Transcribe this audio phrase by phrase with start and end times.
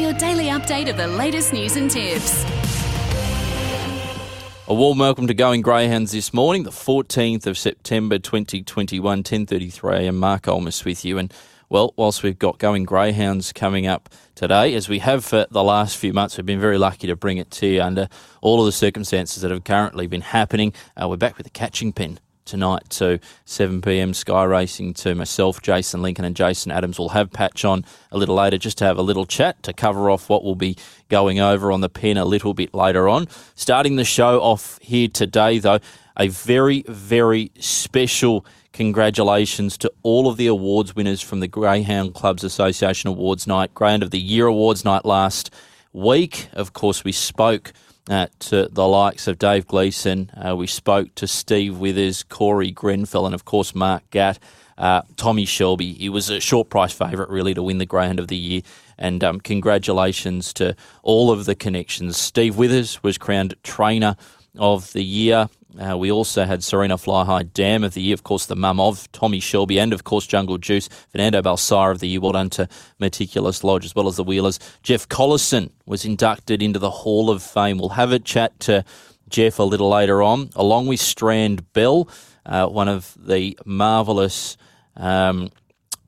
[0.00, 2.44] your daily update of the latest news and tips.
[4.66, 10.16] A warm welcome to Going Greyhounds this morning, the 14th of September 2021, 10.33 am
[10.16, 11.18] Mark Olmos with you.
[11.18, 11.34] And,
[11.68, 15.98] well, whilst we've got Going Greyhounds coming up today, as we have for the last
[15.98, 18.08] few months, we've been very lucky to bring it to you under
[18.40, 20.72] all of the circumstances that have currently been happening.
[20.96, 22.20] Uh, we're back with the catching pen
[22.50, 24.12] tonight to 7 p.m.
[24.12, 26.98] Sky Racing to myself, Jason Lincoln, and Jason Adams.
[26.98, 30.10] We'll have Patch on a little later just to have a little chat to cover
[30.10, 30.76] off what we'll be
[31.08, 33.28] going over on the pen a little bit later on.
[33.54, 35.78] Starting the show off here today, though,
[36.18, 42.42] a very, very special congratulations to all of the awards winners from the Greyhound Clubs
[42.42, 45.54] Association Awards Night, Grand of the Year Awards Night last
[45.92, 46.48] week.
[46.52, 47.72] Of course, we spoke
[48.10, 50.30] uh, to the likes of Dave Gleeson.
[50.36, 54.38] Uh, we spoke to Steve Withers, Corey Grenfell, and of course Mark Gatt.
[54.76, 55.92] Uh, Tommy Shelby.
[55.92, 58.62] He was a short price favourite, really, to win the Greyhound of the Year.
[58.96, 62.16] And um, congratulations to all of the connections.
[62.16, 64.16] Steve Withers was crowned Trainer
[64.58, 65.50] of the Year.
[65.78, 68.80] Uh, we also had Serena Fly High Dam of the Year, of course, the mum
[68.80, 72.20] of Tommy Shelby, and of course, Jungle Juice, Fernando Bale Sire of the Year.
[72.20, 72.68] Well done to
[72.98, 74.58] Meticulous Lodge, as well as the Wheelers.
[74.82, 77.78] Jeff Collison was inducted into the Hall of Fame.
[77.78, 78.84] We'll have a chat to
[79.28, 82.08] Jeff a little later on, along with Strand Bell,
[82.44, 84.56] uh, one of the marvellous.
[84.96, 85.50] Um,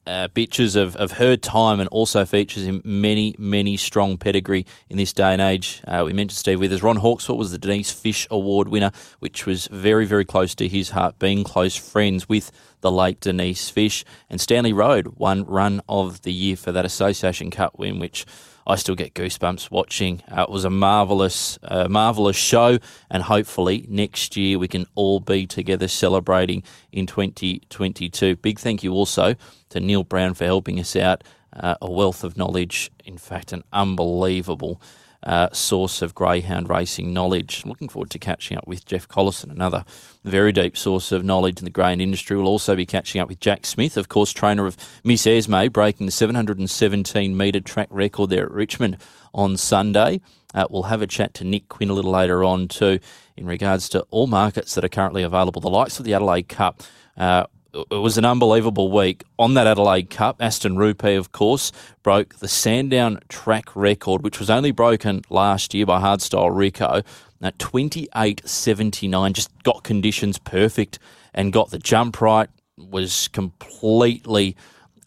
[0.07, 4.97] uh, bitches of, of her time and also features in many, many strong pedigree in
[4.97, 5.83] this day and age.
[5.87, 6.83] Uh, we mentioned Steve Withers.
[6.83, 10.91] Ron Hawksworth was the Denise Fish Award winner, which was very, very close to his
[10.91, 14.05] heart, being close friends with the late Denise Fish.
[14.29, 18.27] And Stanley Road won Run of the Year for that Association Cup win, which
[18.67, 20.23] I still get goosebumps watching.
[20.31, 22.79] Uh, it was a marvelous, uh, marvelous show,
[23.11, 28.37] and hopefully next year we can all be together celebrating in 2022.
[28.37, 29.35] Big thank you also
[29.71, 31.25] to Neil Brown for helping us out.
[31.53, 34.81] Uh, a wealth of knowledge, in fact, an unbelievable
[35.23, 37.65] uh, source of greyhound racing knowledge.
[37.65, 39.85] Looking forward to catching up with Jeff Collison, another
[40.25, 42.37] very deep source of knowledge in the greyhound industry.
[42.37, 46.07] We'll also be catching up with Jack Smith, of course, trainer of Miss Esme, breaking
[46.07, 48.97] the 717 metre track record there at Richmond
[49.35, 50.21] on Sunday.
[50.55, 52.99] Uh, we'll have a chat to Nick Quinn a little later on, too,
[53.37, 55.61] in regards to all markets that are currently available.
[55.61, 56.83] The likes of the Adelaide Cup.
[57.17, 59.25] Uh, it was an unbelievable week.
[59.39, 61.73] On that Adelaide Cup, Aston Rupee, of course,
[62.03, 67.03] broke the Sandown track record, which was only broken last year by Hardstyle Rico
[67.41, 69.33] at 28.79.
[69.33, 70.99] Just got conditions perfect
[71.35, 74.57] and got the jump right, was completely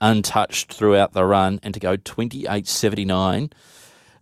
[0.01, 3.51] untouched throughout the run, and to go 28.79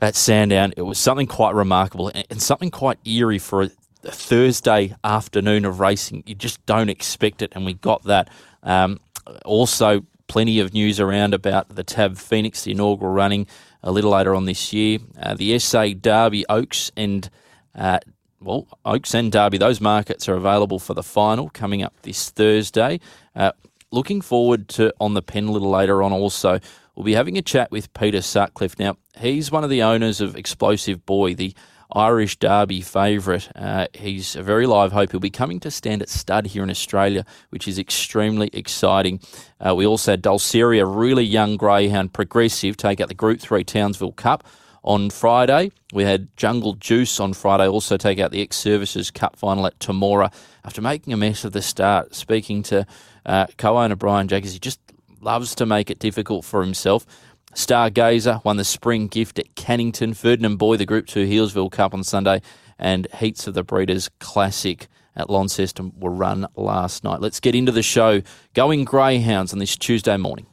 [0.02, 3.70] at Sandown, it was something quite remarkable and something quite eerie for
[4.06, 6.24] Thursday afternoon of racing.
[6.26, 8.30] You just don't expect it, and we got that.
[8.62, 9.00] Um,
[9.46, 13.48] also, plenty of news around about the Tab Phoenix, the inaugural running
[13.82, 15.00] a little later on this year.
[15.22, 17.30] Uh, the SA Derby Oaks and
[17.76, 18.00] uh,
[18.44, 23.00] well, Oaks and Derby, those markets are available for the final coming up this Thursday.
[23.36, 23.54] Uh,
[23.92, 26.60] looking forward to on the pen a little later on also.
[26.96, 28.78] We'll be having a chat with Peter Sutcliffe.
[28.78, 31.56] Now, he's one of the owners of Explosive Boy, the
[31.94, 33.50] Irish Derby favourite.
[33.56, 35.12] Uh, he's a very live hope.
[35.12, 39.20] He'll be coming to stand at stud here in Australia, which is extremely exciting.
[39.60, 43.64] Uh, we also had Dulceria, a really young greyhound progressive, take out the Group 3
[43.64, 44.44] Townsville Cup
[44.84, 45.72] on Friday.
[45.94, 49.80] We had Jungle Juice on Friday, also take out the X Services Cup final at
[49.80, 50.34] Temora.
[50.66, 52.16] after making a mess of the start.
[52.16, 52.86] Speaking to
[53.26, 54.80] uh, co owner Brian Jaggers, he just
[55.22, 57.06] loves to make it difficult for himself.
[57.54, 60.16] Stargazer won the spring gift at Cannington.
[60.16, 62.42] Ferdinand Boy, the Group 2 Healesville Cup on Sunday.
[62.80, 67.22] And Heats of the Breeders Classic at Launceston were run last night.
[67.22, 68.22] Let's get into the show.
[68.54, 70.48] Going Greyhounds on this Tuesday morning.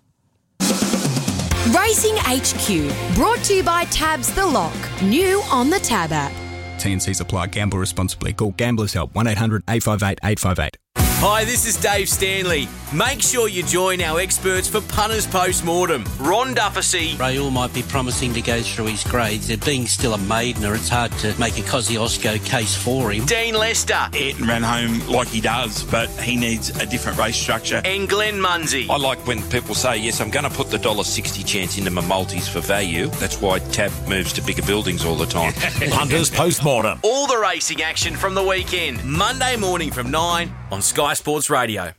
[1.75, 6.33] Racing HQ, brought to you by Tabs the Lock, new on the Tab app.
[6.79, 7.49] TNCs apply.
[7.49, 8.33] Gamble responsibly.
[8.33, 11.00] Call Gamblers Help 1 800 858 858.
[11.23, 12.67] Hi, this is Dave Stanley.
[12.95, 16.03] Make sure you join our experts for punters post mortem.
[16.19, 17.19] Ron Dufficy.
[17.19, 19.51] Ray All might be promising to go through his grades.
[19.51, 23.27] It being still a maidener, it's hard to make a Kosciuszko case for him.
[23.27, 24.09] Dean Lester.
[24.15, 27.83] It ran home like he does, but he needs a different race structure.
[27.85, 28.89] And Glen Munsie.
[28.89, 32.01] I like when people say, yes, I'm going to put the $1.60 chance into my
[32.01, 33.09] multis for value.
[33.21, 35.53] That's why Tab moves to bigger buildings all the time.
[35.91, 36.99] Punters post mortem.
[37.03, 39.05] All the racing action from the weekend.
[39.05, 41.93] Monday morning from 9 on Sky Sports Radio.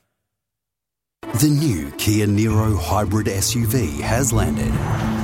[1.39, 4.71] The new Kia Niro hybrid SUV has landed.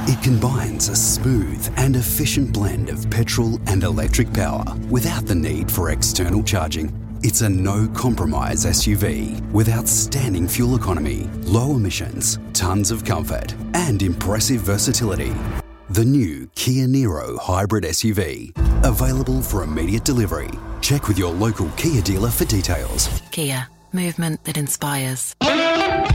[0.09, 5.71] It combines a smooth and efficient blend of petrol and electric power without the need
[5.71, 6.93] for external charging.
[7.23, 14.01] It's a no compromise SUV with outstanding fuel economy, low emissions, tons of comfort, and
[14.01, 15.33] impressive versatility.
[15.89, 18.51] The new Kia Niro hybrid SUV.
[18.85, 20.51] Available for immediate delivery.
[20.81, 23.07] Check with your local Kia dealer for details.
[23.31, 25.35] Kia, movement that inspires.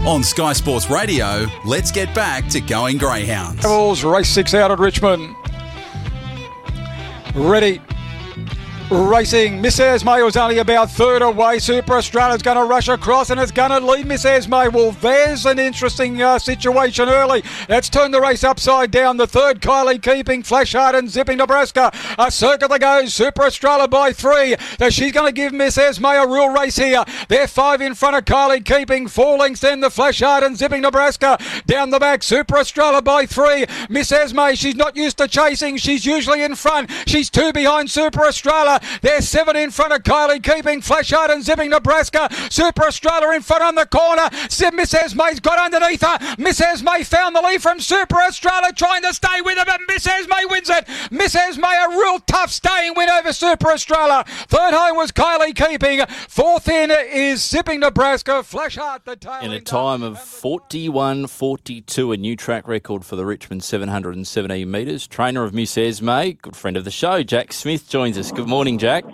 [0.07, 3.63] On Sky Sports Radio, let's get back to going Greyhounds.
[3.65, 5.35] Rebels race six out at Richmond.
[7.35, 7.81] Ready.
[8.93, 11.59] Racing, Miss Esme was only about third away.
[11.61, 14.53] Super Australia's going to rush across and it's going to lead Miss Esme.
[14.53, 17.43] Well, there's an interesting uh, situation early.
[17.71, 19.17] Let's turn the race upside down.
[19.17, 21.91] The third, Kylie keeping Flash Hard and zipping Nebraska.
[22.19, 23.07] A circle to go.
[23.07, 24.57] Super Australia by three.
[24.79, 27.03] So she's going to give Miss Esme a real race here.
[27.29, 29.63] They're five in front of Kylie keeping four lengths.
[29.63, 32.23] Then the Flash Hard and zipping Nebraska down the back.
[32.23, 33.65] Super Australia by three.
[33.89, 35.79] Miss Esme, she's not used to chasing.
[35.79, 36.91] She's usually in front.
[37.07, 38.81] She's two behind Super Australia.
[39.01, 42.29] There's seven in front of Kylie, keeping Flashard and zipping Nebraska.
[42.51, 44.29] Super Australia in front on the corner.
[44.75, 46.19] Miss Esme's got underneath her.
[46.39, 50.07] Miss Esme found the lead from Super Australia, trying to stay with her, but Miss
[50.07, 50.89] Esme wins it.
[51.11, 54.25] Miss Esme, a real tough staying win over Super Australia.
[54.27, 56.05] Third home was Kylie keeping.
[56.07, 58.43] Fourth in is zipping Nebraska.
[58.43, 59.41] Flashheart the tail.
[59.43, 65.07] In a time of 41 42, a new track record for the Richmond 717 metres.
[65.07, 68.33] Trainer of Miss Esme, good friend of the show, Jack Smith, joins us.
[68.33, 69.05] Good morning, Jack.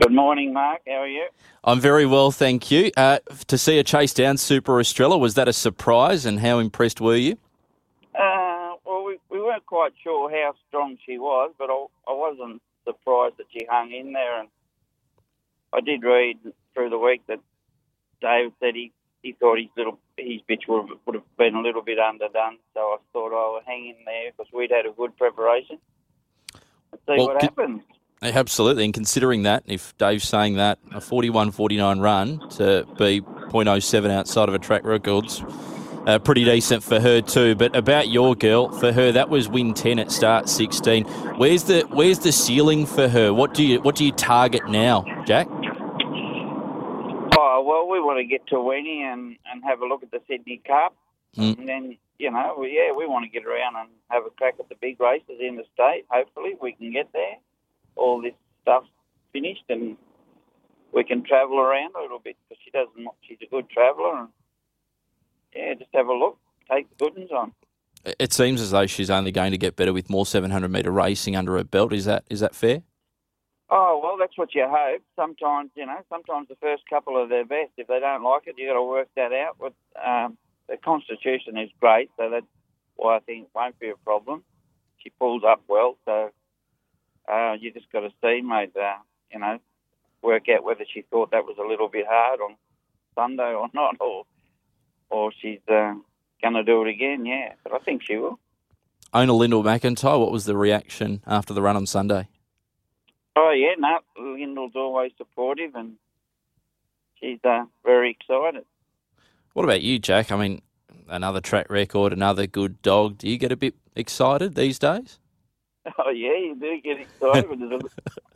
[0.00, 0.82] Good morning, Mark.
[0.86, 1.26] How are you?
[1.64, 2.92] I'm very well, thank you.
[2.96, 3.18] Uh,
[3.48, 7.16] to see a chase down Super Estrella, was that a surprise and how impressed were
[7.16, 7.36] you?
[8.14, 12.62] Uh, well, we, we weren't quite sure how strong she was, but I, I wasn't
[12.84, 14.40] surprised that she hung in there.
[14.40, 14.48] And
[15.72, 16.38] I did read
[16.74, 17.40] through the week that
[18.20, 18.92] Dave said he,
[19.22, 22.58] he thought his little his bitch would have, would have been a little bit underdone.
[22.74, 25.78] So I thought I would hang in there because we'd had a good preparation.
[26.92, 27.82] Let's see Well, what happens.
[28.24, 34.48] Absolutely, and considering that, if Dave's saying that a 41-49 run to be .07 outside
[34.48, 35.42] of a track record's
[36.06, 37.54] uh, pretty decent for her too.
[37.54, 41.04] But about your girl, for her that was win 10 at start 16.
[41.36, 43.32] Where's the where's the ceiling for her?
[43.32, 45.46] What do you what do you target now, Jack?
[47.36, 50.20] Oh well, we want to get to Wenty and, and have a look at the
[50.28, 50.94] Sydney Cup,
[51.36, 51.58] Mm.
[51.58, 54.68] and then you know, yeah, we want to get around and have a crack at
[54.68, 56.04] the big races in the state.
[56.08, 57.38] Hopefully, we can get there.
[57.96, 58.84] All this stuff
[59.32, 59.96] finished, and
[60.92, 63.06] we can travel around a little bit because she doesn't.
[63.22, 64.28] She's a good traveller, and
[65.54, 66.38] yeah, just have a look,
[66.70, 67.52] take the good ones on.
[68.18, 71.36] It seems as though she's only going to get better with more 700 metre racing
[71.36, 71.92] under her belt.
[71.92, 72.82] Is that is that fair?
[73.70, 75.02] Oh well, that's what you hope.
[75.16, 77.72] Sometimes you know, sometimes the first couple are their best.
[77.76, 79.56] If they don't like it, you got to work that out.
[79.58, 79.74] But
[80.04, 80.36] um,
[80.68, 82.46] the constitution is great, so that's
[82.96, 84.44] why I think it won't be a problem.
[84.98, 86.30] She pulls up well, so
[87.30, 88.76] uh, you just got to see, mate.
[88.76, 88.96] Uh,
[89.32, 89.58] you know,
[90.22, 92.56] work out whether she thought that was a little bit hard on
[93.14, 94.24] Sunday or not, or
[95.10, 95.94] or she's uh,
[96.42, 97.26] going to do it again.
[97.26, 98.38] Yeah, but I think she will.
[99.12, 102.26] Owner Lyndall McIntyre, what was the reaction after the run on Sunday?
[103.36, 105.94] Oh yeah, no, Lyndall's always supportive, and
[107.20, 108.64] she's uh, very excited.
[109.52, 110.32] What about you, Jack?
[110.32, 110.62] I mean,
[111.08, 113.18] another track record, another good dog.
[113.18, 115.18] Do you get a bit excited these days?
[115.98, 117.46] Oh yeah, you do get excited.
[117.48, 117.78] but there's, a,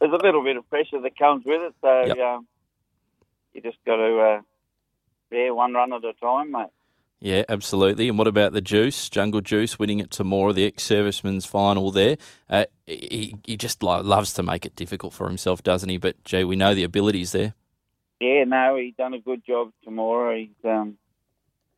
[0.01, 2.19] there's a little bit of pressure that comes with it, so Yep.
[2.19, 2.47] um,
[3.55, 4.41] you just got to, uh,
[5.31, 6.67] yeah, one run at a time, mate.
[7.21, 8.09] Yeah, absolutely.
[8.09, 12.17] And what about the Juice, Jungle Juice, winning it tomorrow, the ex-serviceman's final there?
[12.49, 15.97] Uh, he, he just lo- loves to make it difficult for himself, doesn't he?
[15.97, 17.55] But, gee, we know the abilities there.
[18.21, 20.37] Yeah, no, he's done a good job tomorrow.
[20.37, 20.97] He's um,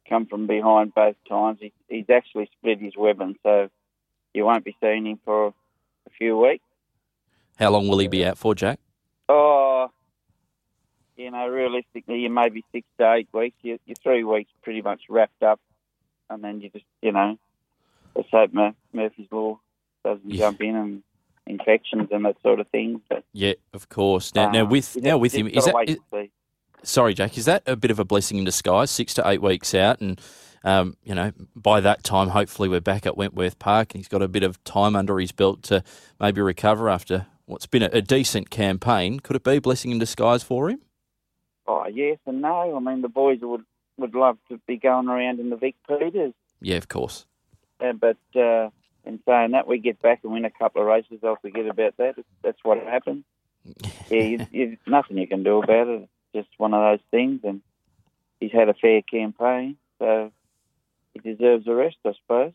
[0.08, 1.58] come from behind both times.
[1.60, 3.70] He, he's actually split his webbing, so
[4.34, 5.54] you won't be seeing him for
[6.10, 6.64] a few weeks.
[7.58, 8.78] How long will he be out for, Jack?
[9.28, 9.90] Oh,
[11.16, 13.56] you know, realistically, you maybe six to eight weeks.
[13.62, 15.60] You, you're three weeks pretty much wrapped up,
[16.30, 17.38] and then you just, you know,
[18.16, 19.60] let's hope Mur- Murphy's Law
[20.04, 21.02] doesn't jump in and
[21.46, 23.02] infections and that sort of thing.
[23.08, 24.34] But Yeah, of course.
[24.34, 26.28] Now, now uh, with now with him, is that is,
[26.82, 27.36] sorry, Jack?
[27.36, 28.90] Is that a bit of a blessing in disguise?
[28.90, 30.18] Six to eight weeks out, and
[30.64, 34.22] um, you know, by that time, hopefully, we're back at Wentworth Park, and he's got
[34.22, 35.82] a bit of time under his belt to
[36.18, 39.20] maybe recover after what's been a, a decent campaign.
[39.20, 40.80] Could it be a blessing in disguise for him?
[41.66, 42.76] Oh yes and no.
[42.76, 43.64] I mean, the boys would
[43.96, 47.26] would love to be going around in the Vic Peters, Yeah, of course.
[47.84, 48.70] uh, but uh,
[49.04, 51.18] in saying that, we get back and win a couple of races.
[51.20, 52.14] They'll forget about that.
[52.42, 53.24] That's what happens.
[54.10, 56.08] Yeah, you, you, nothing you can do about it.
[56.34, 57.60] It's just one of those things, and
[58.40, 60.32] he's had a fair campaign, so
[61.14, 62.52] he deserves a rest, I suppose.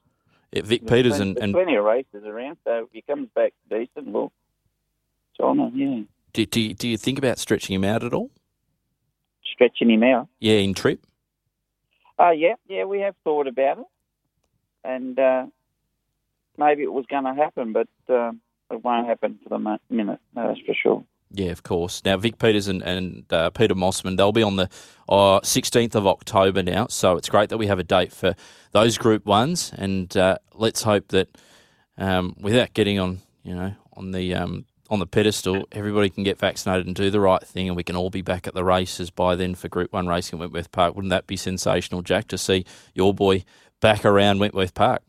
[0.51, 3.01] Yeah, Vic There's Peters plenty, and, there's and plenty of races around, so if he
[3.01, 4.31] comes back decent, well,
[5.31, 6.03] it's on him, yeah.
[6.33, 8.31] do, do, you, do you think about stretching him out at all?
[9.53, 10.27] Stretching him out.
[10.39, 11.05] Yeah, in trip.
[12.17, 13.85] Oh, yeah, yeah, we have thought about it.
[14.83, 15.47] And, uh,
[16.57, 18.39] maybe it was going to happen, but um,
[18.71, 20.19] it won't happen for the minute.
[20.35, 21.03] No, that's for sure.
[21.37, 22.01] Yeah, of course.
[22.05, 24.69] Now, Vic Peters and, and uh, Peter Mossman, they'll be on the
[25.09, 26.87] uh, 16th of October now.
[26.87, 28.35] So it's great that we have a date for
[28.71, 31.37] those Group Ones, and uh, let's hope that
[31.97, 36.39] um, without getting on, you know, on the um, on the pedestal, everybody can get
[36.39, 39.09] vaccinated and do the right thing, and we can all be back at the races
[39.09, 40.95] by then for Group One racing at Wentworth Park.
[40.95, 43.43] Wouldn't that be sensational, Jack, to see your boy
[43.81, 45.01] back around Wentworth Park?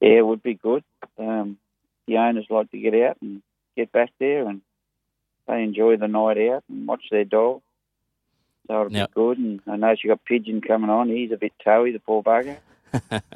[0.00, 0.84] Yeah, it would be good.
[1.18, 1.56] Um,
[2.06, 3.42] the owners like to get out and
[3.76, 4.60] get back there, and
[5.50, 7.60] they enjoy the night out and watch their dog.
[8.68, 9.38] So it'll be good.
[9.38, 11.08] And I know she got Pigeon coming on.
[11.08, 12.58] He's a bit toey, the poor bugger.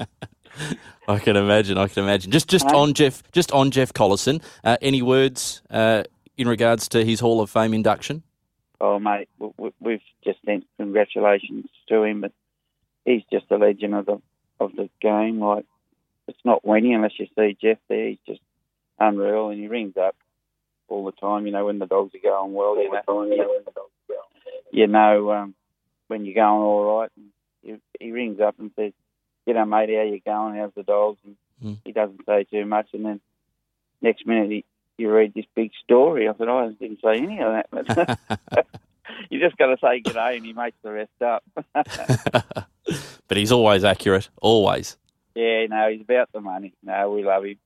[1.08, 1.76] I can imagine.
[1.76, 2.30] I can imagine.
[2.30, 4.40] Just, just on Jeff, just on Jeff Collison.
[4.62, 6.04] Uh, any words uh,
[6.36, 8.22] in regards to his Hall of Fame induction?
[8.80, 9.28] Oh, mate,
[9.80, 12.32] we've just sent congratulations to him, but
[13.04, 14.20] he's just a legend of the
[14.60, 15.40] of the game.
[15.40, 15.64] Like
[16.28, 18.08] it's not winning unless you see Jeff there.
[18.08, 18.40] He's just
[19.00, 20.14] unreal, and he rings up
[20.88, 21.46] all the time.
[21.46, 22.76] You know when the dogs are going well.
[22.76, 23.62] You know,
[24.70, 25.54] you know um,
[26.08, 27.10] when you're going all right.
[27.16, 27.26] And
[27.62, 28.92] he, he rings up and says,
[29.46, 30.56] you know, mate, how you going?
[30.56, 31.18] How's the dogs?
[31.24, 31.78] And mm.
[31.84, 32.88] he doesn't say too much.
[32.92, 33.20] And then
[34.00, 34.64] next minute, he,
[34.96, 36.28] you read this big story.
[36.28, 37.66] I said, oh, I didn't say any of that.
[37.70, 38.18] But
[39.30, 41.44] you just got to say g'day, and he makes the rest up.
[43.28, 44.96] but he's always accurate, always.
[45.34, 46.74] Yeah, no, he's about the money.
[46.82, 47.58] No, we love him.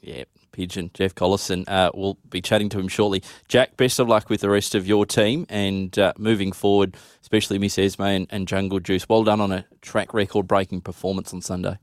[0.00, 1.64] Yeah, Pigeon, Jeff Collison.
[1.68, 3.22] Uh, we'll be chatting to him shortly.
[3.48, 7.58] Jack, best of luck with the rest of your team and uh, moving forward, especially
[7.58, 9.08] Miss Esme and, and, Jungle Juice.
[9.08, 11.78] Well done on a track record breaking performance on Sunday.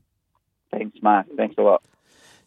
[0.72, 1.26] Thanks, Mark.
[1.36, 1.84] Thanks a lot.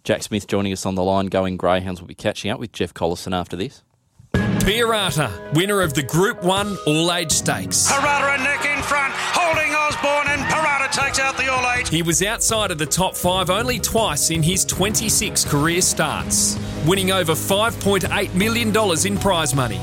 [0.04, 2.02] Jack Smith joining us on the line, going Greyhounds.
[2.02, 3.84] We'll be catching up with Jeff Collison after this.
[4.34, 7.88] Pierata, winner of the Group 1 All Age Stakes.
[7.92, 9.14] Pierata and neck in front,
[11.90, 17.12] He was outside of the top five only twice in his 26 career starts, winning
[17.12, 18.74] over $5.8 million
[19.06, 19.80] in prize money.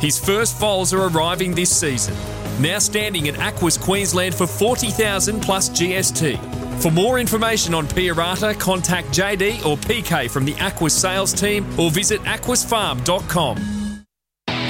[0.00, 2.14] His first foals are arriving this season,
[2.60, 6.82] now standing at Aquis Queensland for 40,000 plus GST.
[6.82, 11.90] For more information on Pierata, contact JD or PK from the Aquis sales team or
[11.90, 13.83] visit aquisfarm.com.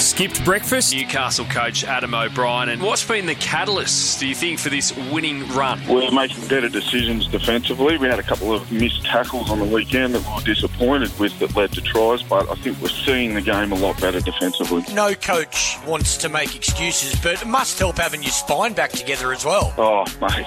[0.05, 0.93] Skipped breakfast.
[0.93, 2.69] Newcastle coach Adam O'Brien.
[2.69, 5.81] And what's been the catalyst, do you think, for this winning run?
[5.89, 7.97] We're making better decisions defensively.
[7.97, 11.37] We had a couple of missed tackles on the weekend that we were disappointed with
[11.39, 14.85] that led to tries, but I think we're seeing the game a lot better defensively.
[14.93, 19.33] No coach wants to make excuses, but it must help having your spine back together
[19.33, 19.73] as well.
[19.79, 20.47] Oh, mate.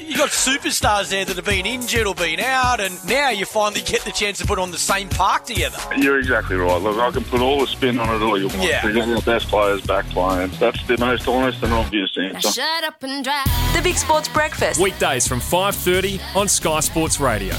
[0.06, 3.80] You've got superstars there that have been injured or been out, and now you finally
[3.80, 5.78] get the chance to put on the same park together.
[5.96, 6.80] You're exactly right.
[6.80, 8.62] Look, I can put all the spin on it all you want.
[8.62, 8.86] Yeah.
[8.86, 10.50] You got the best players back playing.
[10.58, 12.52] That's the most honest and obvious answer.
[12.52, 13.46] shut up and drive.
[13.74, 14.80] The Big Sports Breakfast.
[14.80, 17.54] Weekdays from 5.30 on Sky Sports Radio.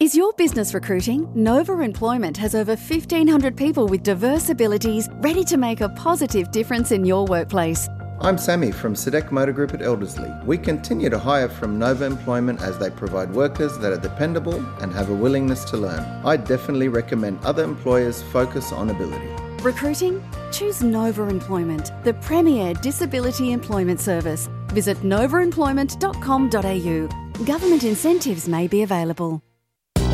[0.00, 1.30] Is your business recruiting?
[1.34, 6.92] Nova Employment has over 1,500 people with diverse abilities ready to make a positive difference
[6.92, 7.88] in your workplace.
[8.24, 10.42] I'm Sammy from Sedek Motor Group at Elderslie.
[10.46, 14.90] We continue to hire from Nova Employment as they provide workers that are dependable and
[14.94, 16.00] have a willingness to learn.
[16.24, 19.28] I definitely recommend other employers focus on ability.
[19.62, 20.26] Recruiting?
[20.52, 24.48] Choose Nova Employment, the premier disability employment service.
[24.68, 27.44] Visit novaemployment.com.au.
[27.44, 29.42] Government incentives may be available.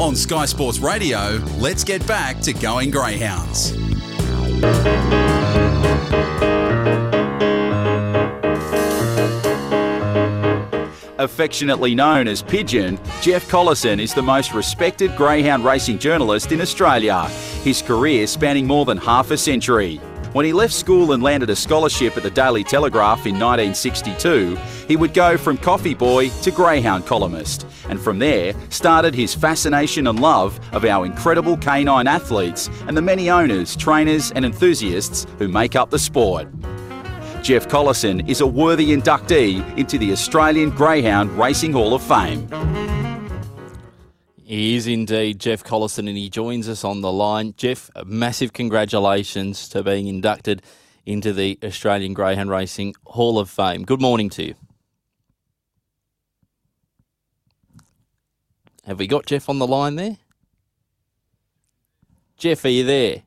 [0.01, 3.71] On Sky Sports Radio, let's get back to going Greyhounds.
[11.21, 17.29] Affectionately known as Pigeon, Jeff Collison is the most respected greyhound racing journalist in Australia,
[17.63, 19.99] his career spanning more than half a century.
[20.33, 24.57] When he left school and landed a scholarship at the Daily Telegraph in 1962,
[24.89, 30.07] he would go from coffee boy to greyhound columnist, and from there started his fascination
[30.07, 35.49] and love of our incredible canine athletes and the many owners, trainers, and enthusiasts who
[35.49, 36.49] make up the sport.
[37.43, 42.47] Jeff Collison is a worthy inductee into the Australian Greyhound Racing Hall of Fame.
[44.45, 47.55] He is indeed Jeff Collison, and he joins us on the line.
[47.57, 50.63] Jeff, massive congratulations to being inducted
[51.07, 53.85] into the Australian Greyhound Racing Hall of Fame.
[53.85, 54.55] Good morning to you.
[58.85, 60.19] Have we got Jeff on the line there?
[62.37, 63.23] Jeff, are you there?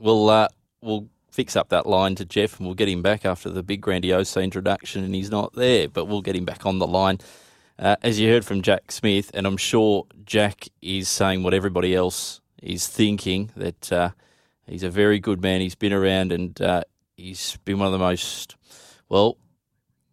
[0.00, 0.48] We'll uh,
[0.80, 3.80] we'll fix up that line to Jeff and we'll get him back after the big
[3.80, 7.18] grandiose introduction and he's not there, but we'll get him back on the line.
[7.78, 11.94] Uh, as you heard from Jack Smith, and I'm sure Jack is saying what everybody
[11.94, 14.10] else is thinking that uh,
[14.66, 15.60] he's a very good man.
[15.60, 16.82] He's been around and uh,
[17.16, 18.56] he's been one of the most,
[19.08, 19.38] well,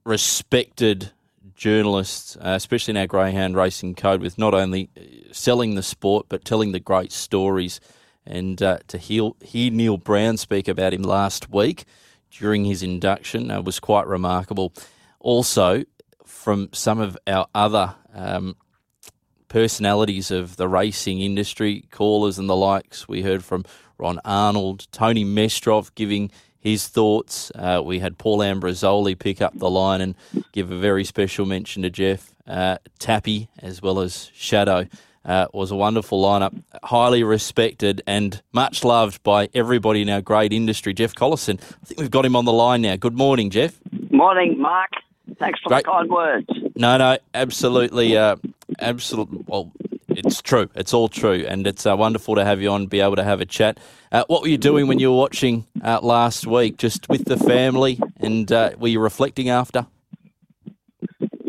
[0.06, 1.12] respected
[1.56, 5.02] journalists, uh, especially in our greyhound racing code, with not only uh,
[5.34, 7.82] selling the sport but telling the great stories.
[8.28, 11.86] And uh, to hear, hear Neil Brown speak about him last week
[12.30, 14.74] during his induction uh, was quite remarkable.
[15.20, 15.86] Also,
[16.26, 18.58] from some of our other um,
[19.48, 23.64] personalities of the racing industry, callers and the likes, we heard from
[23.98, 26.30] Ron Arnold, Tony Mestrov giving
[26.60, 27.52] his thoughts.
[27.56, 30.16] Uh, we had Paul Ambrosoli pick up the line and
[30.52, 34.88] give a very special mention to Jeff uh, Tappy as well as Shadow.
[35.28, 40.54] Uh, was a wonderful lineup, highly respected and much loved by everybody in our great
[40.54, 40.94] industry.
[40.94, 42.96] Jeff Collison, I think we've got him on the line now.
[42.96, 43.78] Good morning, Jeff.
[44.10, 44.92] Morning, Mark.
[45.38, 45.84] Thanks for Great.
[45.84, 46.48] the kind words.
[46.76, 48.38] No, no, absolutely, uh,
[48.80, 49.44] absolutely.
[49.46, 49.74] Well,
[50.08, 50.70] it's true.
[50.76, 53.42] It's all true, and it's uh, wonderful to have you on, be able to have
[53.42, 53.80] a chat.
[54.12, 56.78] Uh, what were you doing when you were watching uh, last week?
[56.78, 59.86] Just with the family, and uh, were you reflecting after?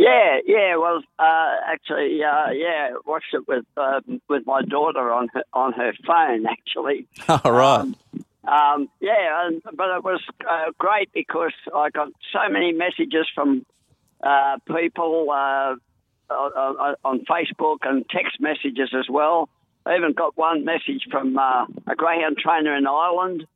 [0.08, 0.76] Yeah, yeah.
[0.76, 5.72] Well, uh, actually, uh, yeah, watched it with um, with my daughter on her, on
[5.72, 6.46] her phone.
[6.46, 7.92] Actually, All right.
[8.46, 13.66] um, yeah, and, but it was uh, great because I got so many messages from
[14.22, 15.74] uh, people uh,
[16.30, 19.48] on, on Facebook and text messages as well.
[19.86, 23.46] I even got one message from uh, a greyhound trainer in Ireland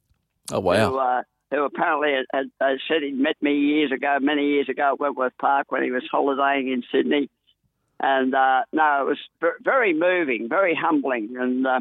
[0.50, 1.23] oh wow.
[1.52, 2.50] Who, apparently had,
[2.88, 6.02] said he'd met me years ago, many years ago at Wentworth Park when he was
[6.11, 7.28] holidaying in Sydney.
[8.00, 11.80] And uh, no, it was ver- very moving, very humbling, and uh,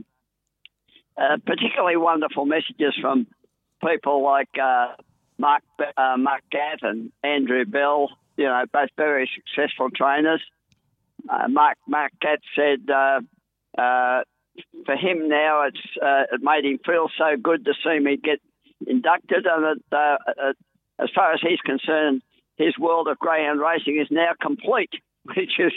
[1.18, 3.28] uh, particularly wonderful messages from
[3.84, 4.90] people like uh,
[5.40, 5.64] Mark
[5.98, 8.10] uh, Mark Gatt and Andrew Bell.
[8.38, 10.42] You know, both very successful trainers.
[11.28, 12.86] Uh, Mark Mark Gatt said
[14.86, 15.80] for him now, it's
[16.34, 18.42] it made him feel so good to see me get
[18.88, 20.54] inducted, and uh, uh,
[21.00, 22.22] as far as he's concerned,
[22.58, 24.92] his world of greyhound racing is now complete,
[25.36, 25.74] which is,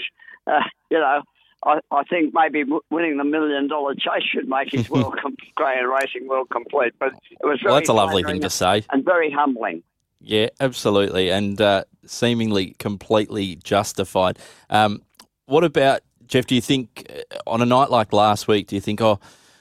[0.46, 1.22] uh, you know.
[1.66, 5.88] I, I think maybe winning the million dollar chase should make his world com- greyhound
[5.90, 6.92] racing world complete.
[7.00, 8.84] But it was Well, that's a lovely thing to say.
[8.92, 9.82] and very humbling.
[10.20, 14.38] Yeah, absolutely, and uh, seemingly completely justified.
[14.68, 15.02] Um,
[15.46, 16.46] what about Jeff?
[16.46, 19.18] Do you think uh, on a night like last week, do you think, oh,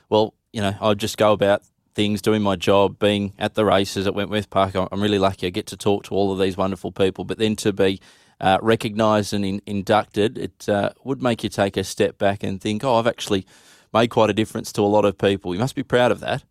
[0.10, 1.62] well, you know, I'll just go about
[1.94, 4.76] things, doing my job, being at the races at Wentworth Park.
[4.76, 7.56] I'm really lucky I get to talk to all of these wonderful people, but then
[7.58, 8.00] to be
[8.40, 12.60] uh, recognised and in, inducted, it uh, would make you take a step back and
[12.60, 13.46] think, oh, I've actually
[13.94, 15.54] made quite a difference to a lot of people.
[15.54, 16.44] You must be proud of that.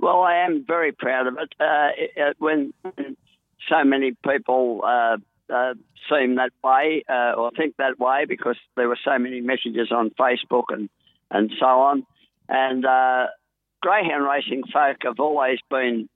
[0.00, 1.54] Well, I am very proud of it.
[1.60, 2.72] Uh, it, it when
[3.68, 5.16] so many people uh,
[5.52, 5.74] uh,
[6.10, 10.10] seem that way uh, or think that way because there were so many messages on
[10.10, 10.88] Facebook and,
[11.30, 12.06] and so on.
[12.48, 12.84] And
[13.80, 16.08] greyhound racing folk have always been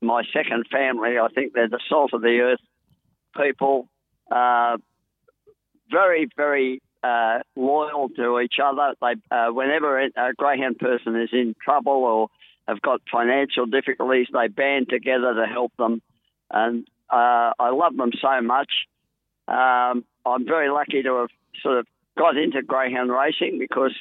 [0.00, 1.18] my second family.
[1.18, 2.60] I think they're the salt of the earth
[3.36, 3.88] people.
[4.30, 4.78] Uh,
[5.90, 8.94] very, very uh, loyal to each other.
[9.00, 12.28] They, uh, whenever a greyhound person is in trouble or
[12.68, 16.02] have got financial difficulties, they band together to help them,
[16.50, 18.70] and uh, I love them so much.
[19.48, 21.30] Um, I'm very lucky to have
[21.62, 23.94] sort of got into greyhound racing because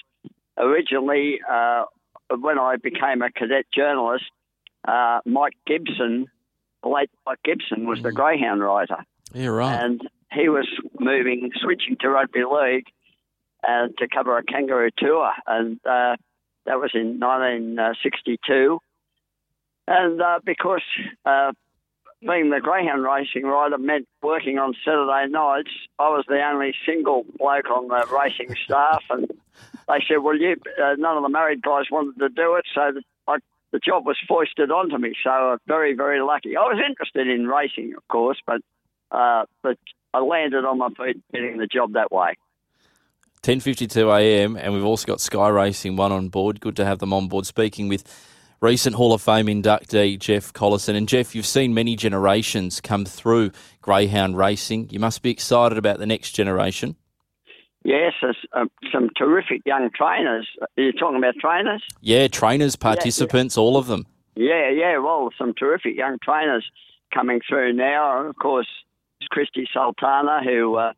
[0.57, 1.85] originally, uh,
[2.29, 4.25] when I became a cadet journalist,
[4.87, 6.27] uh, Mike Gibson,
[6.83, 8.97] the late Mike Gibson, was the greyhound writer
[9.33, 9.83] Yeah, right.
[9.83, 10.67] and he was
[10.99, 12.85] moving, switching to rugby league
[13.67, 16.15] uh, to cover a kangaroo tour, and uh,
[16.65, 18.79] that was in 1962.
[19.87, 20.83] And uh, because
[21.25, 21.51] uh,
[22.21, 27.25] being the greyhound racing rider meant working on Saturday nights, I was the only single
[27.37, 29.31] bloke on the racing staff, and
[29.87, 32.91] they said, "Well, you uh, none of the married guys wanted to do it, so
[32.93, 33.37] the, I,
[33.71, 36.55] the job was foisted onto me." So I'm very, very lucky.
[36.55, 38.61] I was interested in racing, of course, but
[39.11, 39.77] uh, but
[40.13, 42.35] I landed on my feet getting the job that way.
[43.43, 44.57] 10:52 a.m.
[44.57, 46.59] and we've also got Sky Racing one on board.
[46.59, 47.45] Good to have them on board.
[47.45, 48.03] Speaking with
[48.61, 53.51] recent Hall of Fame inductee Jeff Collison, and Jeff, you've seen many generations come through
[53.81, 54.89] greyhound racing.
[54.89, 56.95] You must be excited about the next generation.
[57.83, 60.47] Yes, there's uh, some terrific young trainers.
[60.61, 61.83] Are you talking about trainers?
[62.01, 64.05] Yeah, trainers, participants, all of them.
[64.35, 64.97] Yeah, yeah.
[64.97, 66.69] Well, some terrific young trainers
[67.13, 68.25] coming through now.
[68.27, 68.67] Of course,
[69.29, 70.93] Christy Sultana, who uh,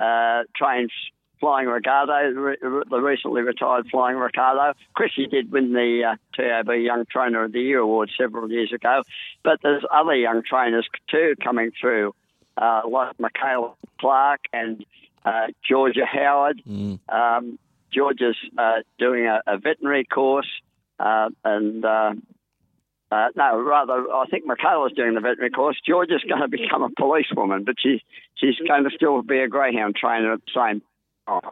[0.00, 0.92] uh, trains
[1.40, 2.56] Flying Ricardo, re-
[2.90, 4.78] the recently retired Flying Ricardo.
[4.94, 9.02] Christy did win the uh, TAB Young Trainer of the Year award several years ago,
[9.42, 12.14] but there's other young trainers too coming through,
[12.58, 14.84] uh, like Michaela Clark and
[15.24, 16.62] uh, Georgia Howard.
[17.08, 17.58] Um,
[17.92, 20.46] Georgia's uh, doing a, a veterinary course,
[20.98, 22.12] uh, and uh,
[23.10, 25.76] uh, no, rather, I think Michaela's doing the veterinary course.
[25.84, 28.02] George is going to become a policewoman, but she,
[28.36, 30.82] she's going to still be a greyhound trainer at the same
[31.26, 31.50] time.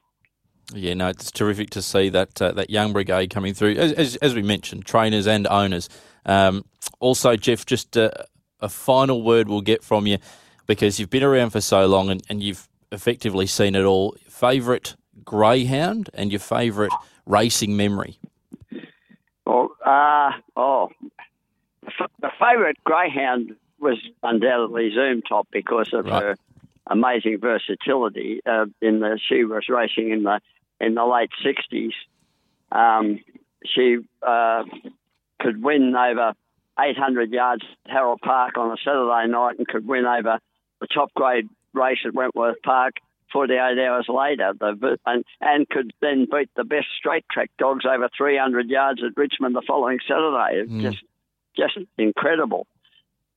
[0.74, 3.76] Yeah, no, it's terrific to see that uh, that young brigade coming through.
[3.76, 5.88] As, as, as we mentioned, trainers and owners.
[6.26, 6.62] Um,
[7.00, 8.26] also, Jeff, just a,
[8.60, 10.18] a, final word we'll get from you
[10.66, 14.16] because you've been around for so long and, and you've effectively seen it all.
[14.28, 16.92] Favourite greyhound and your favourite
[17.26, 18.18] racing memory?
[19.46, 20.90] Well, uh, oh,
[21.82, 26.22] the favourite greyhound was undoubtedly Zoom Top because of right.
[26.22, 26.36] her
[26.86, 28.40] amazing versatility.
[28.44, 30.40] Uh, in the she was racing in the
[30.80, 31.92] in the late sixties.
[32.70, 33.20] Um,
[33.64, 34.64] she uh,
[35.40, 36.34] could win over
[36.78, 40.38] 800 yards at Harold Park on a Saturday night and could win over
[40.80, 41.48] the top grade
[41.78, 42.94] race at Wentworth Park
[43.32, 48.08] 48 hours later, the, and, and could then beat the best straight track dogs over
[48.16, 50.66] 300 yards at Richmond the following Saturday.
[50.66, 50.82] Mm.
[50.82, 51.04] Just,
[51.56, 52.66] just incredible,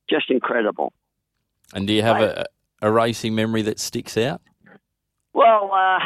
[0.08, 0.92] just incredible.
[1.74, 2.46] And do you have a,
[2.80, 4.40] a racing memory that sticks out?
[5.34, 5.98] Well, uh,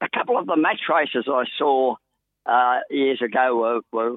[0.00, 1.96] a couple of the match races I saw
[2.46, 4.16] uh, years ago were, were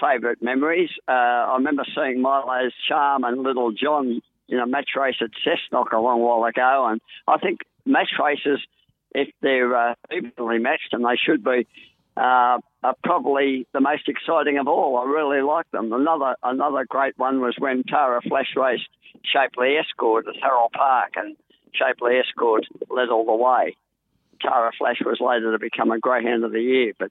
[0.00, 0.90] favourite memories.
[1.06, 5.92] Uh, I remember seeing Milo's Charm and Little John in a match race at Cessnock
[5.92, 8.60] a long while ago, and I think match races,
[9.14, 11.66] if they're uh, evenly matched, and they should be,
[12.16, 14.98] uh, are probably the most exciting of all.
[14.98, 15.92] I really like them.
[15.92, 18.88] Another another great one was when Tara Flash raced
[19.24, 21.36] Shapely Escort at Harold Park, and
[21.72, 23.76] Shapely Escort led all the way.
[24.40, 27.10] Tara Flash was later to become a Greyhound of the Year, but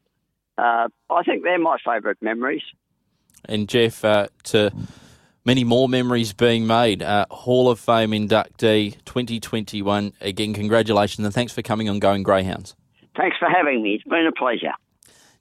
[0.58, 2.64] uh, I think they're my favourite memories.
[3.46, 4.72] And Jeff, uh, to
[5.46, 7.02] many more memories being made.
[7.02, 10.14] Uh, Hall of Fame inductee 2021.
[10.22, 12.76] Again, congratulations and thanks for coming on Going Greyhounds.
[13.16, 13.96] Thanks for having me.
[13.96, 14.74] It's been a pleasure.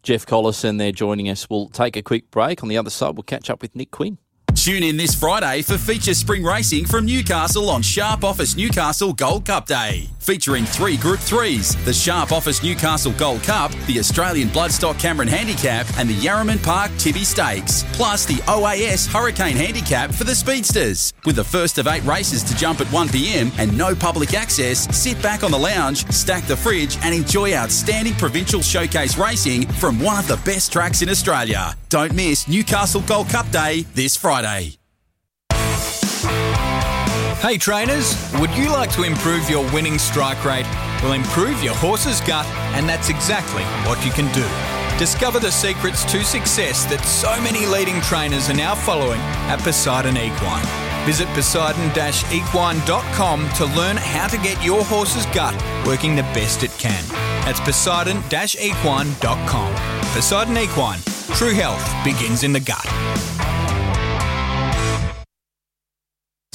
[0.03, 1.49] Jeff Collison there joining us.
[1.51, 2.63] We'll take a quick break.
[2.63, 4.19] On the other side, we'll catch up with Nick Quinn.
[4.65, 9.47] Tune in this Friday for feature spring racing from Newcastle on Sharp Office Newcastle Gold
[9.47, 10.09] Cup Day.
[10.19, 15.87] Featuring three Group 3s the Sharp Office Newcastle Gold Cup, the Australian Bloodstock Cameron Handicap,
[15.97, 17.85] and the Yarraman Park Tibbie Stakes.
[17.93, 21.15] Plus the OAS Hurricane Handicap for the Speedsters.
[21.25, 25.23] With the first of eight races to jump at 1pm and no public access, sit
[25.23, 30.19] back on the lounge, stack the fridge, and enjoy outstanding provincial showcase racing from one
[30.19, 31.75] of the best tracks in Australia.
[31.89, 34.48] Don't miss Newcastle Gold Cup Day this Friday.
[37.41, 40.67] Hey trainers, would you like to improve your winning strike rate?
[41.03, 44.45] Well, improve your horse's gut, and that's exactly what you can do.
[44.99, 50.17] Discover the secrets to success that so many leading trainers are now following at Poseidon
[50.17, 50.67] Equine.
[51.07, 55.55] Visit poseidon-equine.com to learn how to get your horse's gut
[55.87, 57.05] working the best it can.
[57.45, 59.75] That's poseidon-equine.com.
[60.13, 61.01] Poseidon Equine.
[61.37, 62.85] True health begins in the gut.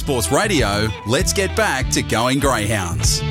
[0.03, 3.21] Sports Radio, let's get back to going Greyhounds.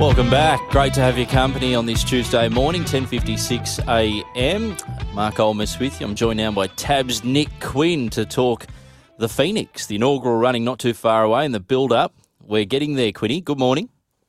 [0.00, 0.60] Welcome back.
[0.70, 4.76] Great to have your company on this Tuesday morning, 10.56 a.m.
[5.14, 6.06] Mark Olmos with you.
[6.08, 8.66] I'm joined now by Tab's Nick Quinn to talk
[9.18, 12.12] the Phoenix, the inaugural running not too far away and the build-up.
[12.44, 13.40] We're getting there, Quinny.
[13.40, 13.88] Good morning.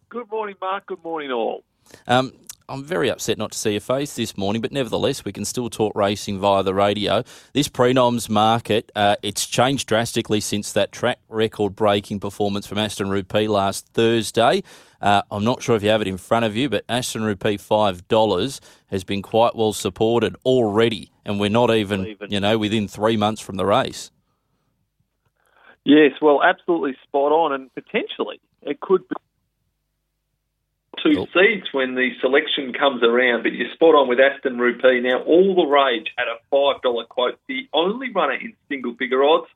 [0.10, 0.86] Good morning, Mark.
[0.86, 1.64] Good morning, all.
[2.06, 2.32] Um,
[2.70, 5.70] I'm very upset not to see your face this morning, but nevertheless, we can still
[5.70, 7.24] talk racing via the radio.
[7.54, 13.10] This prenoms market, uh, it's changed drastically since that track record breaking performance from Aston
[13.10, 14.64] Rupee last Thursday.
[15.02, 17.58] Uh, I'm not sure if you have it in front of you, but Aston Rupee
[17.58, 22.90] $5 has been quite well supported already, and we're not even, even, you know, within
[22.90, 24.12] three months from the race.
[25.86, 29.16] Yes, well, absolutely spot on, and potentially it could be
[31.04, 31.28] two cool.
[31.34, 35.02] seeds when the selection comes around, but you're spot on with Aston Rupee.
[35.02, 37.40] Now, all the rage at a $5 quote.
[37.48, 39.48] The only runner in single figure odds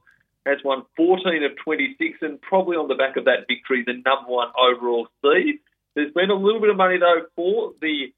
[0.45, 4.29] has won 14 of 26, and probably on the back of that victory, the number
[4.29, 5.59] one overall seed.
[5.95, 8.13] There's been a little bit of money, though, for the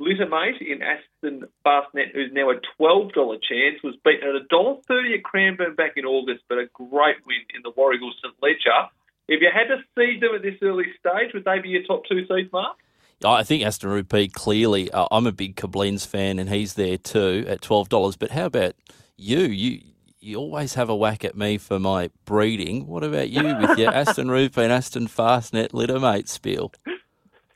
[0.00, 5.74] Littermate in Aston Fastnet, who's now a $12 chance, was beaten at $1.30 at Cranbourne
[5.74, 8.90] back in August, but a great win in the Warragul St Leger.
[9.28, 12.02] If you had to seed them at this early stage, would they be your top
[12.08, 12.76] two seeds, Mark?
[13.24, 14.90] I think Aston Rupee clearly.
[14.90, 18.16] Uh, I'm a big Koblenz fan, and he's there too at twelve dollars.
[18.16, 18.74] But how about
[19.16, 19.38] you?
[19.40, 19.80] You
[20.20, 22.86] you always have a whack at me for my breeding.
[22.86, 26.72] What about you with your Aston Rupee and Aston Fastnet littermate spiel?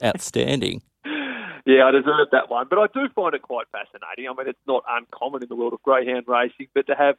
[0.02, 0.82] Outstanding.
[1.66, 4.26] Yeah, I deserve that one, but I do find it quite fascinating.
[4.30, 7.16] I mean, it's not uncommon in the world of greyhound racing, but to have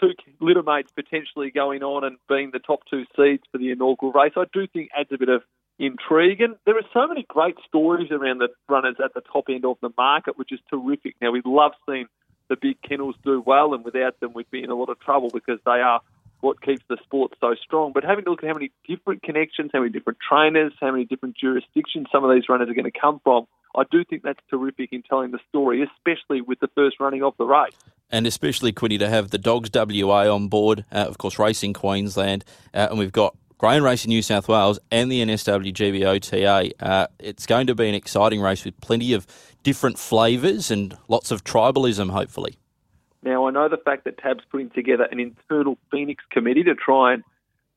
[0.00, 4.32] two littermates potentially going on and being the top two seeds for the inaugural race,
[4.36, 5.42] I do think adds a bit of
[5.78, 6.40] intrigue.
[6.40, 9.76] And there are so many great stories around the runners at the top end of
[9.80, 11.16] the market, which is terrific.
[11.20, 12.06] Now, we love seeing
[12.48, 15.30] the big kennels do well, and without them, we'd be in a lot of trouble
[15.32, 16.00] because they are
[16.40, 17.92] what keeps the sport so strong.
[17.92, 21.04] But having to look at how many different connections, how many different trainers, how many
[21.04, 24.40] different jurisdictions some of these runners are going to come from, I do think that's
[24.50, 27.72] terrific in telling the story, especially with the first running of the race.
[28.10, 32.44] And especially, Quinny, to have the Dogs WA on board, uh, of course, Racing Queensland,
[32.74, 36.72] uh, and we've got Grain Racing New South Wales and the NSW GBOTA.
[36.80, 39.26] Uh, it's going to be an exciting race with plenty of
[39.62, 42.56] different flavours and lots of tribalism, hopefully.
[43.22, 47.12] Now, I know the fact that TAB's putting together an internal Phoenix committee to try
[47.12, 47.22] and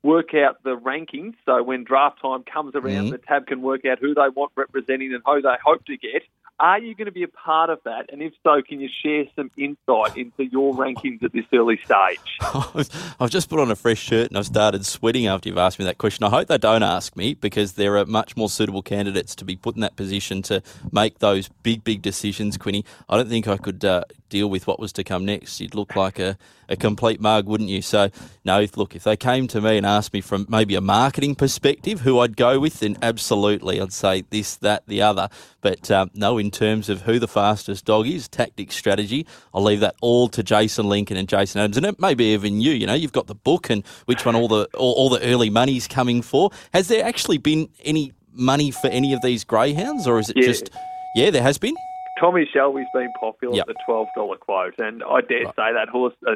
[0.04, 1.34] work out the rankings.
[1.46, 3.12] So when draft time comes around, Mhm.
[3.12, 6.24] the TAB can work out who they want representing and who they hope to get.
[6.60, 8.10] Are you going to be a part of that?
[8.13, 12.38] And if so, can you share some insight into your rankings at this early stage?
[13.20, 15.86] I've just put on a fresh shirt and I've started sweating after you've asked me
[15.86, 16.24] that question.
[16.26, 19.56] I hope they don't ask me because there are much more suitable candidates to be
[19.56, 20.62] put in that position to
[20.92, 22.86] make those big, big decisions, Quinny.
[23.10, 25.60] I don't think I could uh, deal with what was to come next.
[25.62, 27.84] You'd look like a, a complete mug, wouldn't you?
[27.84, 28.10] So,
[28.43, 31.36] no, if, look, if they came to me and asked me from maybe a marketing
[31.36, 35.30] perspective who I'd go with, then absolutely I'd say this, that, the other.
[35.62, 39.82] But um, no, in terms of who the fastest dog is, tactics, strategy, I'll leave
[39.82, 42.72] that all to Jason Lincoln and Jason Adams, and maybe even you.
[42.72, 45.52] You know, you've got the book and which one all the all, all the early
[45.52, 46.50] money's coming for.
[46.74, 50.48] Has there actually been any money for any of these greyhounds, or is it Yeah.
[50.48, 50.72] just
[51.15, 51.76] yeah, there has been.
[52.19, 53.62] Tommy Shelby's been popular Yep.
[53.69, 56.13] at the twelve dollar quote, and I dare say that horse.
[56.28, 56.36] Uh,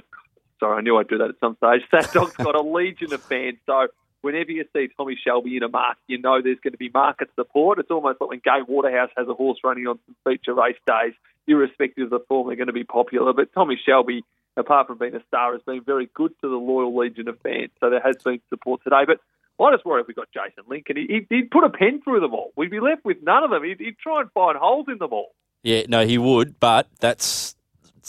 [0.59, 1.81] sorry, I knew I'd do that at some stage.
[1.91, 3.57] That dog's got a legion of fans.
[3.65, 3.87] So
[4.21, 7.29] whenever you see Tommy Shelby in a market, you know there's going to be market
[7.35, 7.79] support.
[7.79, 11.13] It's almost like when Gay Waterhouse has a horse running on some feature race days,
[11.47, 13.31] irrespective of the form, they're going to be popular.
[13.33, 14.23] But Tommy Shelby,
[14.57, 17.69] apart from being a star, has been very good to the loyal legion of fans.
[17.79, 19.19] So there has been support today, but.
[19.59, 20.97] I just worry if we got Jason Lincoln.
[20.97, 22.51] He, he'd, he'd put a pen through them all.
[22.55, 23.63] We'd be left with none of them.
[23.63, 25.31] He'd, he'd try and find holes in them all.
[25.63, 27.55] Yeah, no, he would, but that's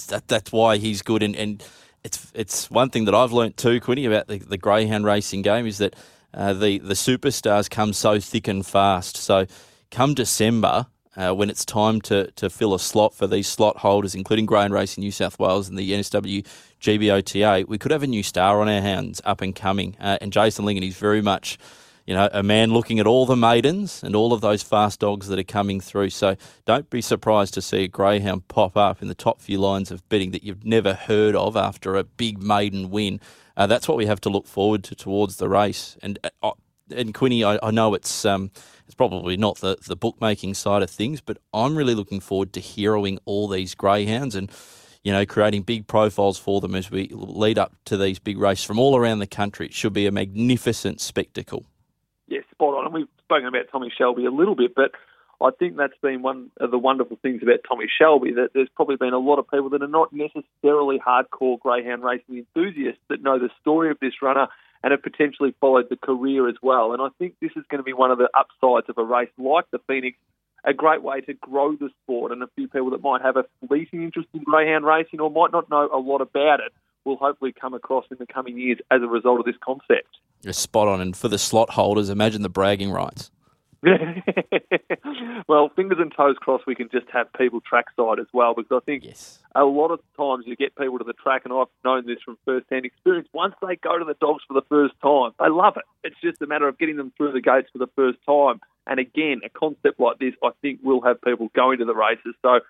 [0.08, 1.22] that, that's why he's good.
[1.22, 1.64] And, and
[2.04, 5.66] it's it's one thing that I've learnt too, Quinny, about the, the greyhound racing game
[5.66, 5.96] is that
[6.32, 9.16] uh, the the superstars come so thick and fast.
[9.16, 9.46] So
[9.90, 10.86] come December.
[11.16, 14.70] Uh, when it's time to, to fill a slot for these slot holders, including Grain
[14.70, 16.46] Racing New South Wales and the NSW
[16.80, 19.96] GBOTA, we could have a new star on our hands up and coming.
[19.98, 21.58] Uh, and Jason Lincoln is very much
[22.08, 25.28] you know, a man looking at all the maidens and all of those fast dogs
[25.28, 26.08] that are coming through.
[26.08, 29.90] So don't be surprised to see a greyhound pop up in the top few lines
[29.90, 33.20] of betting that you've never heard of after a big maiden win.
[33.58, 35.98] Uh, that's what we have to look forward to towards the race.
[36.00, 36.52] And uh,
[36.90, 38.52] and Quinny, I, I know it's um,
[38.86, 42.60] it's probably not the the bookmaking side of things, but I'm really looking forward to
[42.60, 44.50] heroing all these greyhounds and
[45.02, 48.64] you know, creating big profiles for them as we lead up to these big races
[48.64, 49.66] from all around the country.
[49.66, 51.66] It should be a magnificent spectacle.
[52.28, 52.84] Yeah, spot on.
[52.84, 54.92] And we've spoken about Tommy Shelby a little bit, but
[55.40, 58.96] I think that's been one of the wonderful things about Tommy Shelby that there's probably
[58.96, 63.38] been a lot of people that are not necessarily hardcore greyhound racing enthusiasts that know
[63.38, 64.48] the story of this runner
[64.82, 66.92] and have potentially followed the career as well.
[66.92, 69.30] And I think this is going to be one of the upsides of a race
[69.38, 70.18] like the Phoenix,
[70.64, 72.32] a great way to grow the sport.
[72.32, 75.52] And a few people that might have a fleeting interest in greyhound racing or might
[75.52, 76.72] not know a lot about it
[77.04, 80.08] will hopefully come across in the coming years as a result of this concept.
[80.42, 81.00] You're spot on.
[81.00, 83.30] And for the slot holders, imagine the bragging rights.
[85.48, 88.84] well, fingers and toes crossed, we can just have people trackside as well because I
[88.84, 89.04] think
[89.54, 92.38] a lot of times you get people to the track, and I've known this from
[92.44, 93.28] first-hand experience.
[93.32, 95.84] Once they go to the dogs for the first time, they love it.
[96.02, 98.60] It's just a matter of getting them through the gates for the first time.
[98.88, 102.34] And again, a concept like this, I think, will have people going to the races.
[102.42, 102.60] So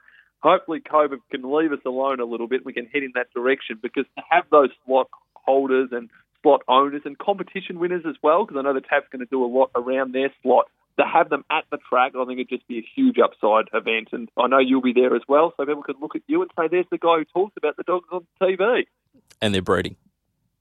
[0.40, 2.66] hopefully, COVID can leave us alone a little bit.
[2.66, 6.10] We can head in that direction because to have those slot holders and
[6.48, 9.44] slot owners and competition winners as well, because I know the TAB's going to do
[9.44, 10.66] a lot around their slot.
[10.98, 14.08] To have them at the track, I think it'd just be a huge upside event.
[14.10, 16.50] And I know you'll be there as well, so people can look at you and
[16.58, 18.86] say, there's the guy who talks about the dogs on TV.
[19.40, 19.94] And they're breeding.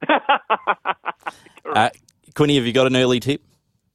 [0.07, 1.89] uh,
[2.35, 3.41] Quinny, have you got an early tip?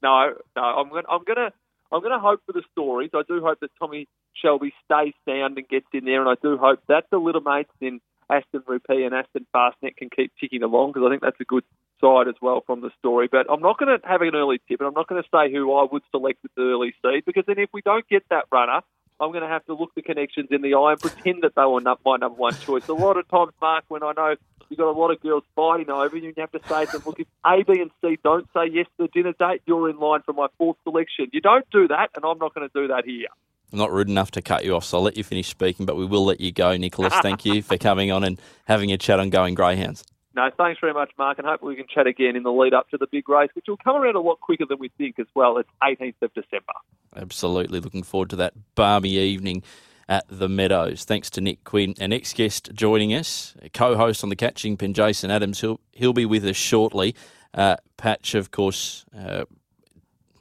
[0.02, 1.04] No, no, I'm going.
[1.08, 1.52] I'm going to.
[1.92, 3.10] I'm going to hope for the stories.
[3.14, 6.56] I do hope that Tommy Shelby stays sound and gets in there, and I do
[6.56, 8.00] hope that the littermates in
[8.32, 11.64] Aston Rupee and Aston Fastnet can keep ticking along because I think that's a good
[12.02, 13.28] side as well from the story.
[13.30, 15.52] But I'm not going to have an early tip, and I'm not going to say
[15.52, 18.44] who I would select with the early seed because then if we don't get that
[18.52, 18.80] runner,
[19.20, 21.64] I'm going to have to look the connections in the eye and pretend that they
[21.64, 22.88] were not my number one choice.
[22.88, 24.34] A lot of times, Mark, when I know
[24.68, 26.92] you've got a lot of girls fighting over you, and you have to say to
[26.92, 29.88] them, look, if A, B, and C don't say yes to the dinner date, you're
[29.88, 31.28] in line for my fourth selection.
[31.32, 33.28] You don't do that, and I'm not going to do that here.
[33.72, 35.96] I'm not rude enough to cut you off, so I'll let you finish speaking, but
[35.96, 37.14] we will let you go, Nicholas.
[37.22, 40.04] Thank you for coming on and having a chat on Going Greyhounds.
[40.34, 42.88] No, thanks very much, Mark, and hopefully we can chat again in the lead up
[42.90, 45.26] to the big race, which will come around a lot quicker than we think as
[45.34, 45.58] well.
[45.58, 46.72] It's 18th of December.
[47.14, 49.62] Absolutely looking forward to that balmy evening
[50.08, 51.04] at the Meadows.
[51.04, 51.94] Thanks to Nick Quinn.
[52.00, 55.60] Our next guest joining us, co-host on the Catching Pen, Jason Adams.
[55.60, 57.14] He'll he'll be with us shortly.
[57.52, 59.04] Uh, Patch, of course.
[59.16, 59.44] Uh,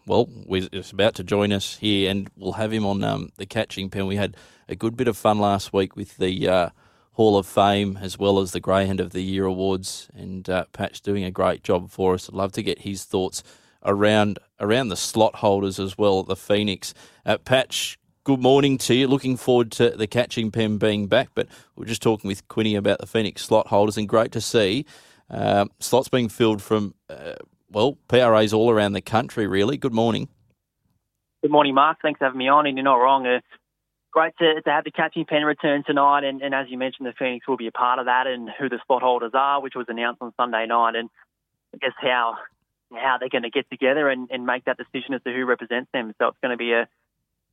[0.07, 3.89] well, is about to join us here, and we'll have him on um, the catching
[3.89, 4.07] pen.
[4.07, 4.35] We had
[4.67, 6.69] a good bit of fun last week with the uh,
[7.21, 11.03] Hall of Fame as well as the Greyhound of the Year awards, and uh, Patch
[11.03, 12.27] doing a great job for us.
[12.27, 13.43] I'd love to get his thoughts
[13.85, 16.95] around around the slot holders as well at the Phoenix.
[17.23, 19.07] Uh, Patch, good morning to you.
[19.07, 22.97] Looking forward to the catching pen being back, but we're just talking with Quinny about
[22.97, 24.83] the Phoenix slot holders, and great to see
[25.29, 27.35] uh, slots being filled from uh,
[27.69, 29.45] well PRAs all around the country.
[29.45, 30.27] Really, good morning.
[31.43, 31.99] Good morning, Mark.
[32.01, 32.65] Thanks for having me on.
[32.65, 33.27] And you're not wrong.
[33.27, 33.41] Uh,
[34.11, 36.23] great to, to have the catching pen return tonight.
[36.23, 38.69] And, and as you mentioned, the Phoenix will be a part of that and who
[38.69, 40.95] the spot holders are, which was announced on Sunday night.
[40.95, 41.09] And
[41.73, 42.35] I guess how
[42.93, 45.89] how they're going to get together and, and make that decision as to who represents
[45.93, 46.13] them.
[46.19, 46.89] So it's going to be a,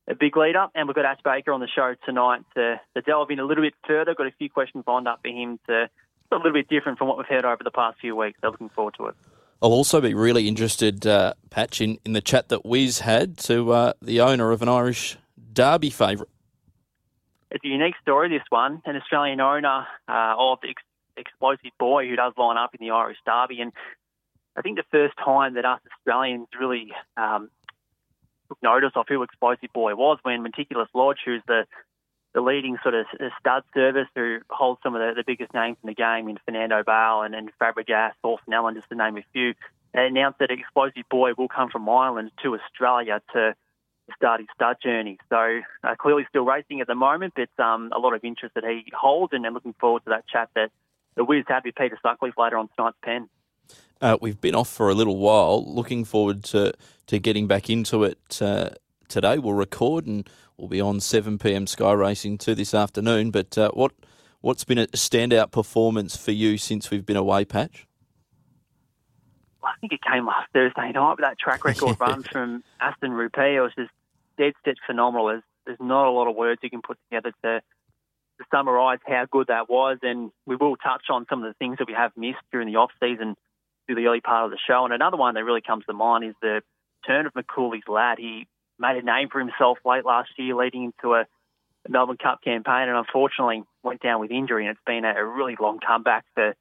[0.09, 0.71] a big lead up.
[0.75, 3.63] And we've got Ash Baker on the show tonight to, to delve in a little
[3.63, 4.13] bit further.
[4.15, 5.89] Got a few questions lined up for him to
[6.31, 8.37] a little bit different from what we've heard over the past few weeks.
[8.41, 9.15] So looking forward to it.
[9.61, 13.71] I'll also be really interested, uh, Patch, in, in the chat that Wiz had to
[13.71, 15.17] uh, the owner of an Irish
[15.53, 16.29] Derby favourite.
[17.51, 18.81] It's a unique story, this one.
[18.85, 20.83] An Australian owner uh, of the ex-
[21.17, 23.61] explosive boy who does line up in the Irish Derby.
[23.61, 23.73] And
[24.55, 27.49] I think the first time that us Australians really um,
[28.47, 31.65] took notice of who Explosive Boy was when Meticulous Lodge, who's the
[32.35, 33.07] the leading sort of
[33.39, 36.83] stud service who holds some of the, the biggest names in the game in Fernando
[36.85, 39.55] Bale and, and Fabregas, Orson Allen, just to name a few,
[39.95, 43.55] announced that Explosive Boy will come from Ireland to Australia to
[44.15, 45.17] start his stud journey.
[45.29, 48.63] So uh, clearly still racing at the moment, but um, a lot of interest that
[48.63, 50.71] he holds and, and looking forward to that chat that
[51.15, 53.29] the Wiz had with Peter Sutcliffe later on tonight's pen.
[54.01, 55.63] Uh, we've been off for a little while.
[55.65, 56.73] Looking forward to,
[57.07, 58.69] to getting back into it uh,
[59.09, 59.37] today.
[59.37, 61.67] We'll record and we'll be on 7 p.m.
[61.67, 63.31] Sky Racing 2 this afternoon.
[63.31, 63.91] But uh, what
[64.41, 67.85] what's been a standout performance for you since we've been away, Patch?
[69.63, 73.55] I think it came last Thursday night with that track record run from Aston Rupee.
[73.55, 73.91] It was just
[74.39, 75.27] dead phenomenal.
[75.27, 77.61] There's, there's not a lot of words you can put together to
[78.39, 81.77] to summarise how good that was, and we will touch on some of the things
[81.77, 83.35] that we have missed during the off season
[83.85, 84.85] through the early part of the show.
[84.85, 86.61] And another one that really comes to mind is the
[87.05, 88.17] turn of McCooley's lad.
[88.17, 88.47] He
[88.79, 92.87] made a name for himself late last year, leading into a, a Melbourne Cup campaign,
[92.87, 94.65] and unfortunately went down with injury.
[94.65, 96.55] And it's been a, a really long comeback for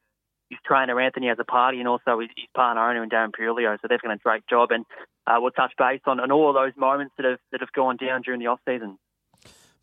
[0.50, 3.76] his trainer Anthony Azzopardi, and also his, his partner owner and Darren Purlio.
[3.80, 4.84] So they've done a great job, and
[5.26, 7.96] uh, we'll touch base on, on all of those moments that have that have gone
[7.96, 8.98] down during the off season.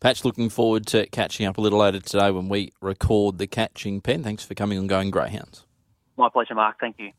[0.00, 4.00] Patch, looking forward to catching up a little later today when we record the catching
[4.00, 4.22] pen.
[4.22, 5.64] Thanks for coming on Going Greyhounds.
[6.18, 6.76] My pleasure, Mark.
[6.78, 7.12] Thank you.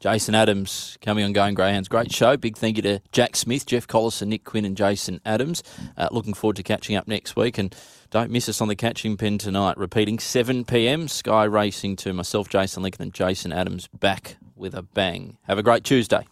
[0.00, 1.88] Jason Adams coming on Going Greyhounds.
[1.88, 2.36] Great show.
[2.36, 5.62] Big thank you to Jack Smith, Jeff Collison, Nick Quinn, and Jason Adams.
[5.96, 7.58] Uh, looking forward to catching up next week.
[7.58, 7.74] And
[8.10, 9.76] don't miss us on the catching pen tonight.
[9.76, 11.08] Repeating 7 p.m.
[11.08, 15.36] Sky Racing 2 myself, Jason Lincoln, and Jason Adams back with a bang.
[15.42, 16.24] Have a great Tuesday.